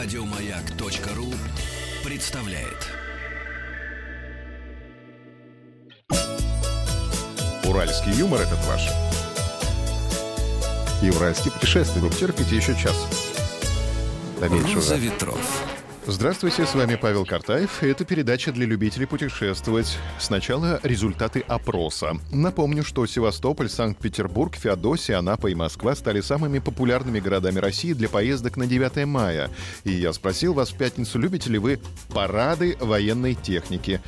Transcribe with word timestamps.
Радиомаяк.ру 0.00 1.34
представляет. 2.04 2.86
Уральский 7.64 8.12
юмор 8.12 8.42
этот 8.42 8.64
ваш. 8.66 8.82
Еврейский 11.02 11.50
путешественник. 11.50 12.14
Терпите 12.14 12.54
еще 12.54 12.76
час. 12.76 13.08
До 14.40 14.48
меньшего. 14.48 14.76
Роза 14.76 14.94
ветров. 14.94 15.67
Здравствуйте, 16.10 16.64
с 16.64 16.74
вами 16.74 16.94
Павел 16.94 17.26
Картаев. 17.26 17.82
Это 17.82 18.02
передача 18.06 18.50
для 18.50 18.64
любителей 18.64 19.04
путешествовать. 19.06 19.98
Сначала 20.18 20.80
результаты 20.82 21.40
опроса. 21.46 22.16
Напомню, 22.32 22.82
что 22.82 23.04
Севастополь, 23.04 23.68
Санкт-Петербург, 23.68 24.56
Феодосия, 24.56 25.18
Анапа 25.18 25.48
и 25.48 25.54
Москва 25.54 25.94
стали 25.94 26.22
самыми 26.22 26.60
популярными 26.60 27.20
городами 27.20 27.58
России 27.58 27.92
для 27.92 28.08
поездок 28.08 28.56
на 28.56 28.66
9 28.66 29.04
мая. 29.04 29.50
И 29.84 29.92
я 29.92 30.14
спросил 30.14 30.54
вас 30.54 30.70
в 30.70 30.78
пятницу, 30.78 31.18
любите 31.18 31.50
ли 31.50 31.58
вы 31.58 31.78
парады 32.08 32.78
военной 32.80 33.34
техники? 33.34 34.00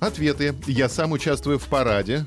Ответы. 0.00 0.56
Я 0.66 0.88
сам 0.88 1.12
участвую 1.12 1.60
в 1.60 1.68
параде. 1.68 2.26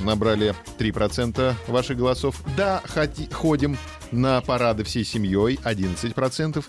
Набрали 0.00 0.54
3% 0.78 1.54
ваших 1.66 1.96
голосов. 1.96 2.40
Да, 2.56 2.80
хоти- 2.86 3.30
ходим 3.32 3.76
на 4.12 4.40
парады 4.40 4.84
всей 4.84 5.04
семьей 5.04 5.58
11%. 5.64 6.64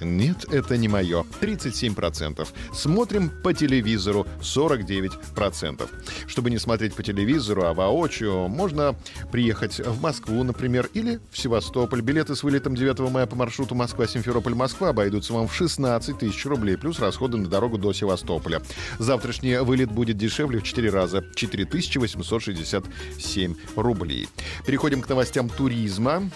Нет, 0.00 0.44
это 0.50 0.76
не 0.76 0.88
мое. 0.88 1.24
37%. 1.40 2.46
Смотрим 2.72 3.30
по 3.30 3.54
телевизору 3.54 4.26
49%. 4.40 5.88
Чтобы 6.26 6.50
не 6.50 6.58
смотреть 6.58 6.94
по 6.94 7.02
телевизору, 7.02 7.64
а 7.64 7.74
воочию, 7.74 8.48
можно 8.48 8.96
приехать 9.30 9.78
в 9.78 10.00
Москву, 10.00 10.42
например, 10.42 10.88
или 10.94 11.20
в 11.30 11.38
Севастополь. 11.38 12.00
Билеты 12.00 12.34
с 12.34 12.42
вылетом 12.42 12.74
9 12.74 12.98
мая 13.10 13.26
по 13.26 13.36
маршруту 13.36 13.74
Москва-Симферополь-Москва 13.74 14.90
обойдутся 14.90 15.32
вам 15.32 15.48
в 15.48 15.54
16 15.54 16.18
тысяч 16.18 16.46
рублей, 16.46 16.76
плюс 16.76 16.98
расходы 16.98 17.36
на 17.36 17.48
дорогу 17.48 17.78
до 17.78 17.92
Севастополя. 17.92 18.62
Завтрашний 18.98 19.58
вылет 19.58 19.92
будет 19.92 20.16
дешевле 20.16 20.60
в 20.60 20.62
4 20.62 20.90
раза. 20.90 21.24
4867 21.34 23.54
рублей. 23.76 24.28
Переходим 24.66 25.02
к 25.02 25.08
новостям 25.08 25.48
туризма. 25.48 26.30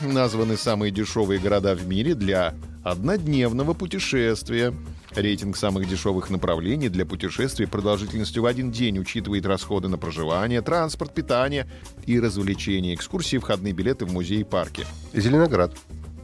Названы 0.51 0.57
самые 0.57 0.91
дешевые 0.91 1.39
города 1.39 1.77
в 1.77 1.87
мире 1.87 2.17
для 2.17 2.55
однодневного 2.83 3.73
путешествия. 3.73 4.75
Рейтинг 5.15 5.57
самых 5.57 5.89
дешевых 5.89 6.29
направлений 6.29 6.89
для 6.89 7.07
путешествий 7.07 7.69
продолжительностью 7.69 8.43
в 8.43 8.47
один 8.47 8.73
день 8.73 8.99
учитывает 8.99 9.47
расходы 9.47 9.87
на 9.87 9.97
проживание, 9.97 10.61
транспорт, 10.61 11.15
питание 11.15 11.69
и 12.05 12.19
развлечения, 12.19 12.97
экскурсии, 12.97 13.37
входные 13.37 13.73
билеты 13.73 14.07
в 14.07 14.13
музеи 14.13 14.41
и 14.41 14.45
парки. 14.45 14.87
Зеленоград. 15.13 15.73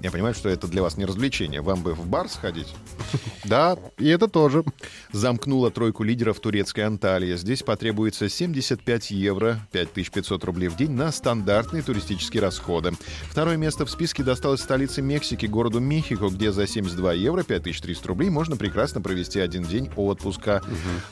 Я 0.06 0.12
понимаю, 0.12 0.34
что 0.34 0.48
это 0.48 0.68
для 0.68 0.82
вас 0.82 0.96
не 0.96 1.04
развлечение. 1.04 1.62
Вам 1.62 1.82
бы 1.82 1.92
в 1.92 2.06
бар 2.06 2.28
сходить? 2.28 2.72
Да, 3.44 3.76
и 3.96 4.08
это 4.08 4.26
тоже. 4.26 4.64
Замкнула 5.12 5.70
тройку 5.70 6.02
лидеров 6.02 6.40
турецкая 6.40 6.88
Анталия. 6.88 7.36
Здесь 7.36 7.62
потребуется 7.62 8.28
75 8.28 9.12
евро, 9.12 9.60
5500 9.70 10.44
рублей 10.44 10.68
в 10.68 10.76
день 10.76 10.90
на 10.90 11.12
стандартные 11.12 11.84
туристические 11.84 12.42
расходы. 12.42 12.92
Второе 13.30 13.56
место 13.56 13.86
в 13.86 13.90
списке 13.90 14.24
досталось 14.24 14.62
столице 14.62 15.00
Мексики, 15.00 15.46
городу 15.46 15.78
Мехико, 15.78 16.28
где 16.28 16.50
за 16.50 16.66
72 16.66 17.12
евро, 17.12 17.44
5300 17.44 18.08
рублей 18.08 18.30
можно 18.30 18.56
прекрасно 18.56 19.00
провести 19.00 19.38
один 19.38 19.62
день 19.62 19.90
отпуска. 19.94 20.62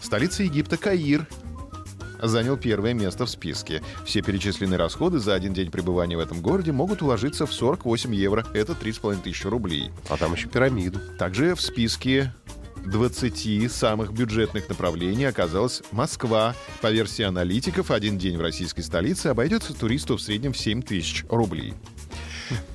Столица 0.00 0.42
Египта 0.42 0.76
Каир 0.76 1.26
занял 2.28 2.56
первое 2.56 2.94
место 2.94 3.26
в 3.26 3.30
списке. 3.30 3.82
Все 4.04 4.22
перечисленные 4.22 4.78
расходы 4.78 5.18
за 5.18 5.34
один 5.34 5.52
день 5.52 5.70
пребывания 5.70 6.16
в 6.16 6.20
этом 6.20 6.40
городе 6.40 6.72
могут 6.72 7.02
уложиться 7.02 7.46
в 7.46 7.52
48 7.52 8.14
евро. 8.14 8.46
Это 8.54 8.72
3,5 8.72 9.22
тысячи 9.22 9.46
рублей. 9.46 9.90
А 10.08 10.16
там 10.16 10.34
еще 10.34 10.48
пирамиду. 10.48 11.00
Также 11.18 11.54
в 11.54 11.60
списке 11.60 12.32
20 12.84 13.70
самых 13.72 14.12
бюджетных 14.12 14.68
направлений 14.68 15.24
оказалась 15.24 15.82
Москва. 15.90 16.54
По 16.80 16.90
версии 16.90 17.22
аналитиков, 17.22 17.90
один 17.90 18.18
день 18.18 18.36
в 18.36 18.40
российской 18.40 18.82
столице 18.82 19.28
обойдется 19.28 19.74
туристу 19.74 20.16
в 20.16 20.20
среднем 20.20 20.52
в 20.52 20.58
7 20.58 20.82
тысяч 20.82 21.24
рублей. 21.28 21.74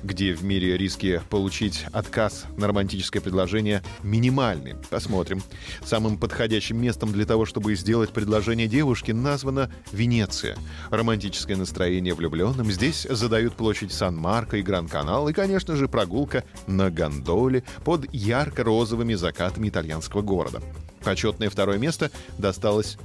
Где 0.02 0.32
в 0.32 0.42
мире 0.42 0.76
риски 0.76 1.20
получить 1.30 1.84
отказ 1.92 2.46
на 2.56 2.66
романтическое 2.66 3.22
предложение 3.22 3.82
минимальны? 4.02 4.76
Посмотрим. 4.90 5.42
Самым 5.84 6.18
подходящим 6.18 6.80
местом 6.80 7.12
для 7.12 7.26
того, 7.26 7.46
чтобы 7.46 7.74
сделать 7.74 8.10
предложение 8.10 8.66
девушке, 8.66 9.14
названа 9.14 9.70
Венеция. 9.92 10.56
Романтическое 10.90 11.56
настроение 11.56 12.14
влюбленным 12.14 12.70
здесь 12.70 13.06
задают 13.08 13.54
площадь 13.54 13.92
Сан-Марко 13.92 14.56
и 14.56 14.62
Гран-Канал 14.62 15.28
и, 15.28 15.32
конечно 15.32 15.76
же, 15.76 15.88
прогулка 15.88 16.44
на 16.66 16.90
гондоле 16.90 17.64
под 17.84 18.12
ярко-розовыми 18.12 19.14
закатами 19.14 19.68
итальянского 19.68 20.22
города. 20.22 20.62
Почетное 21.02 21.50
второе 21.50 21.78
место 21.78 22.10
досталось 22.38 22.98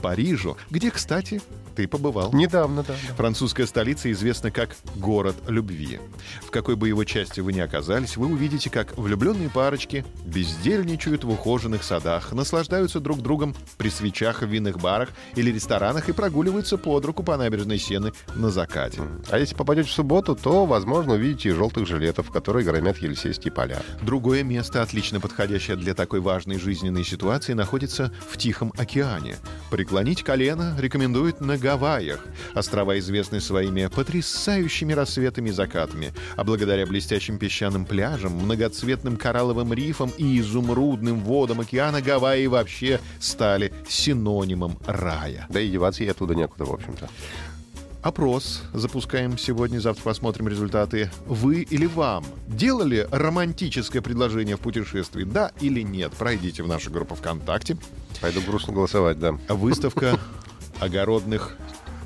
Парижу, 0.00 0.56
где, 0.70 0.90
кстати, 0.90 1.40
ты 1.74 1.88
побывал. 1.88 2.32
Недавно, 2.32 2.82
да. 2.82 2.94
Французская 3.16 3.66
столица 3.66 4.10
известна 4.12 4.50
как 4.50 4.76
город 4.96 5.36
любви. 5.48 6.00
В 6.42 6.50
какой 6.50 6.76
бы 6.76 6.88
его 6.88 7.04
части 7.04 7.40
вы 7.40 7.52
ни 7.52 7.60
оказались, 7.60 8.16
вы 8.16 8.28
увидите, 8.28 8.70
как 8.70 8.96
влюбленные 8.96 9.50
парочки 9.50 10.04
бездельничают 10.24 11.24
в 11.24 11.30
ухоженных 11.30 11.82
садах, 11.82 12.32
наслаждаются 12.32 13.00
друг 13.00 13.20
другом 13.20 13.54
при 13.76 13.90
свечах 13.90 14.42
в 14.42 14.46
винных 14.46 14.78
барах 14.78 15.10
или 15.34 15.50
ресторанах 15.50 16.08
и 16.08 16.12
прогуливаются 16.12 16.78
под 16.78 17.04
руку 17.04 17.22
по 17.22 17.36
набережной 17.36 17.78
Сены 17.78 18.12
на 18.34 18.50
закате. 18.50 19.02
А 19.30 19.38
если 19.38 19.54
попадете 19.54 19.88
в 19.88 19.92
субботу, 19.92 20.34
то, 20.36 20.66
возможно, 20.66 21.14
увидите 21.14 21.50
и 21.50 21.52
желтых 21.52 21.86
жилетов, 21.86 22.30
которые 22.30 22.64
громят 22.64 22.98
Елисейские 22.98 23.52
поля. 23.52 23.82
Другое 24.02 24.42
место, 24.42 24.82
отлично 24.82 25.20
подходящее 25.20 25.76
для 25.76 25.94
такой 25.94 26.20
важной 26.20 26.58
жизненной 26.58 27.04
ситуации, 27.04 27.52
находится 27.52 28.12
в 28.30 28.36
Тихом 28.38 28.72
океане. 28.76 29.36
Преклонить 29.70 30.22
колено 30.22 30.76
рекомендуют 30.78 31.40
на 31.40 31.56
Гавайях. 31.64 32.20
Острова 32.52 32.98
известны 32.98 33.40
своими 33.40 33.86
потрясающими 33.86 34.92
рассветами 34.92 35.48
и 35.48 35.52
закатами, 35.52 36.12
а 36.36 36.44
благодаря 36.44 36.86
блестящим 36.86 37.38
песчаным 37.38 37.86
пляжам, 37.86 38.32
многоцветным 38.32 39.16
коралловым 39.16 39.72
рифам 39.72 40.12
и 40.18 40.40
изумрудным 40.40 41.20
водам 41.20 41.60
океана 41.60 42.02
Гавайи 42.02 42.46
вообще 42.48 43.00
стали 43.18 43.72
синонимом 43.88 44.78
рая. 44.84 45.46
Да 45.48 45.58
и 45.58 45.70
деваться 45.70 46.02
ей 46.02 46.10
оттуда 46.10 46.34
некуда, 46.34 46.66
в 46.66 46.72
общем-то. 46.72 47.08
Опрос 48.02 48.60
запускаем 48.74 49.38
сегодня, 49.38 49.78
завтра 49.78 50.02
посмотрим 50.02 50.46
результаты. 50.46 51.10
Вы 51.24 51.62
или 51.62 51.86
вам 51.86 52.26
делали 52.46 53.08
романтическое 53.10 54.02
предложение 54.02 54.58
в 54.58 54.60
путешествии? 54.60 55.24
Да 55.24 55.52
или 55.60 55.80
нет? 55.80 56.12
Пройдите 56.12 56.62
в 56.62 56.68
нашу 56.68 56.90
группу 56.90 57.14
ВКонтакте. 57.14 57.78
Пойду 58.20 58.42
грустно 58.42 58.74
голосовать, 58.74 59.18
да. 59.18 59.32
Выставка 59.48 60.20
огородных 60.84 61.56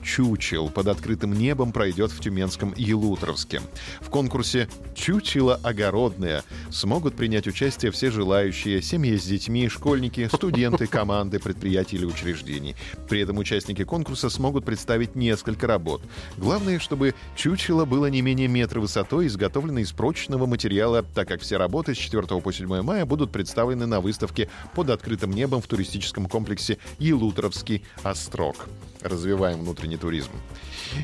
чучел 0.09 0.71
под 0.71 0.89
открытым 0.89 1.35
небом 1.35 1.71
пройдет 1.71 2.11
в 2.11 2.21
Тюменском 2.21 2.73
Елутровске. 2.77 3.61
В 4.01 4.09
конкурсе 4.09 4.69
«Чучело 4.95 5.61
огородное» 5.63 6.45
смогут 6.71 7.15
принять 7.15 7.47
участие 7.47 7.93
все 7.93 8.11
желающие, 8.11 8.81
семьи 8.81 9.17
с 9.17 9.25
детьми, 9.25 9.69
школьники, 9.69 10.29
студенты, 10.33 10.87
команды, 10.89 11.39
предприятий 11.39 11.97
или 11.97 12.07
учреждений. 12.07 12.75
При 13.09 13.21
этом 13.21 13.37
участники 13.37 13.85
конкурса 13.85 14.31
смогут 14.31 14.65
представить 14.65 15.15
несколько 15.15 15.67
работ. 15.67 16.01
Главное, 16.39 16.79
чтобы 16.79 17.15
чучело 17.37 17.85
было 17.85 18.07
не 18.07 18.23
менее 18.23 18.49
метра 18.49 18.81
высотой, 18.81 19.27
изготовлено 19.27 19.81
из 19.81 19.93
прочного 19.93 20.47
материала, 20.47 21.03
так 21.03 21.29
как 21.29 21.43
все 21.43 21.59
работы 21.59 21.95
с 21.95 21.99
4 21.99 22.23
по 22.41 22.51
7 22.51 22.81
мая 22.81 23.05
будут 23.05 23.31
представлены 23.31 23.85
на 23.85 24.01
выставке 24.01 24.49
под 24.75 24.89
открытым 24.89 25.33
небом 25.33 25.61
в 25.61 25.67
туристическом 25.67 26.27
комплексе 26.27 26.79
Елутровский 26.99 27.85
острог 28.03 28.69
развиваем 29.03 29.61
внутренний 29.61 29.97
туризм. 29.97 30.31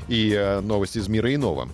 И 0.08 0.32
э, 0.32 0.60
новость 0.60 0.96
из 0.96 1.08
мира 1.08 1.34
иного. 1.34 1.68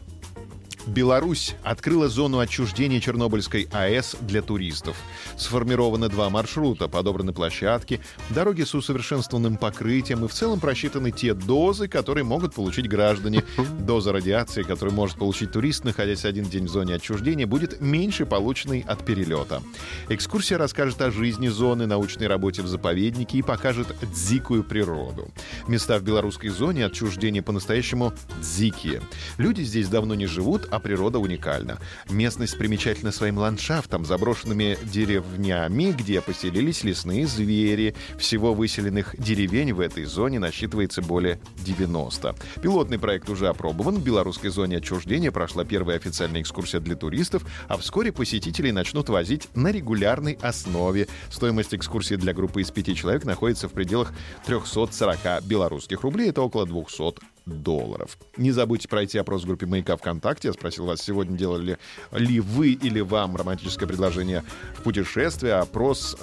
Беларусь 0.86 1.54
открыла 1.62 2.08
зону 2.08 2.38
отчуждения 2.38 3.00
Чернобыльской 3.00 3.68
АЭС 3.72 4.16
для 4.20 4.42
туристов. 4.42 4.96
Сформированы 5.36 6.08
два 6.08 6.30
маршрута, 6.30 6.88
подобраны 6.88 7.32
площадки, 7.32 8.00
дороги 8.30 8.62
с 8.62 8.74
усовершенствованным 8.74 9.56
покрытием 9.56 10.24
и 10.24 10.28
в 10.28 10.32
целом 10.32 10.60
просчитаны 10.60 11.10
те 11.10 11.34
дозы, 11.34 11.88
которые 11.88 12.24
могут 12.24 12.54
получить 12.54 12.88
граждане. 12.88 13.44
Доза 13.80 14.12
радиации, 14.12 14.62
которую 14.62 14.94
может 14.94 15.18
получить 15.18 15.52
турист, 15.52 15.84
находясь 15.84 16.24
один 16.24 16.44
день 16.44 16.64
в 16.64 16.70
зоне 16.70 16.94
отчуждения, 16.94 17.46
будет 17.46 17.80
меньше 17.80 18.26
полученной 18.26 18.80
от 18.80 19.04
перелета. 19.04 19.62
Экскурсия 20.08 20.58
расскажет 20.58 21.00
о 21.02 21.10
жизни 21.10 21.48
зоны, 21.48 21.86
научной 21.86 22.26
работе 22.26 22.62
в 22.62 22.66
заповеднике 22.66 23.38
и 23.38 23.42
покажет 23.42 23.88
дзикую 24.14 24.64
природу. 24.64 25.30
Места 25.68 25.98
в 25.98 26.02
белорусской 26.02 26.50
зоне 26.50 26.86
отчуждения 26.86 27.42
по-настоящему 27.42 28.12
дзикие. 28.40 29.02
Люди 29.36 29.62
здесь 29.62 29.88
давно 29.88 30.14
не 30.14 30.26
живут, 30.26 30.68
а 30.70 30.78
природа 30.78 31.18
уникальна. 31.18 31.78
Местность 32.08 32.58
примечательна 32.58 33.12
своим 33.12 33.38
ландшафтом, 33.38 34.04
заброшенными 34.04 34.78
деревнями, 34.82 35.92
где 35.92 36.20
поселились 36.20 36.84
лесные 36.84 37.26
звери. 37.26 37.94
Всего 38.18 38.54
выселенных 38.54 39.14
деревень 39.18 39.72
в 39.72 39.80
этой 39.80 40.04
зоне 40.04 40.38
насчитывается 40.38 41.02
более 41.02 41.40
90. 41.64 42.34
Пилотный 42.62 42.98
проект 42.98 43.28
уже 43.28 43.48
опробован. 43.48 43.96
В 43.96 44.04
белорусской 44.04 44.50
зоне 44.50 44.78
отчуждения 44.78 45.30
прошла 45.30 45.64
первая 45.64 45.96
официальная 45.96 46.42
экскурсия 46.42 46.80
для 46.80 46.96
туристов, 46.96 47.44
а 47.68 47.76
вскоре 47.76 48.12
посетителей 48.12 48.72
начнут 48.72 49.08
возить 49.08 49.48
на 49.54 49.70
регулярной 49.70 50.38
основе. 50.42 51.08
Стоимость 51.30 51.74
экскурсии 51.74 52.16
для 52.16 52.32
группы 52.32 52.60
из 52.62 52.70
пяти 52.70 52.94
человек 52.94 53.24
находится 53.24 53.68
в 53.68 53.72
пределах 53.72 54.12
340 54.46 55.44
белорусских 55.44 56.02
рублей. 56.02 56.30
Это 56.30 56.42
около 56.42 56.66
200 56.66 57.29
долларов. 57.46 58.18
Не 58.36 58.52
забудьте 58.52 58.88
пройти 58.88 59.18
опрос 59.18 59.42
в 59.42 59.46
группе 59.46 59.66
«Маяка 59.66 59.96
ВКонтакте». 59.96 60.48
Я 60.48 60.54
спросил 60.54 60.86
вас, 60.86 61.00
сегодня 61.00 61.36
делали 61.36 61.78
ли 62.12 62.40
вы 62.40 62.72
или 62.72 63.00
вам 63.00 63.36
романтическое 63.36 63.88
предложение 63.88 64.44
в 64.76 64.82
путешествие. 64.82 65.54
Опрос 65.54 66.16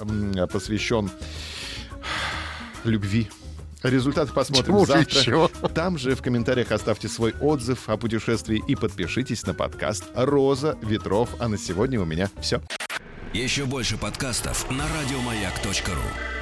посвящен 0.52 1.10
любви. 2.84 3.28
Результаты 3.82 4.32
посмотрим 4.32 4.74
Чему 4.74 4.86
завтра. 4.86 5.20
еще? 5.20 5.48
Там 5.74 5.98
же 5.98 6.16
в 6.16 6.22
комментариях 6.22 6.72
оставьте 6.72 7.08
свой 7.08 7.32
отзыв 7.40 7.88
о 7.88 7.96
путешествии 7.96 8.62
и 8.66 8.74
подпишитесь 8.74 9.46
на 9.46 9.54
подкаст 9.54 10.04
«Роза 10.14 10.76
ветров». 10.82 11.28
А 11.38 11.48
на 11.48 11.58
сегодня 11.58 12.00
у 12.00 12.04
меня 12.04 12.28
все. 12.40 12.60
Еще 13.32 13.66
больше 13.66 13.96
подкастов 13.96 14.68
на 14.70 14.84
радиомаяк.ру. 14.88 16.37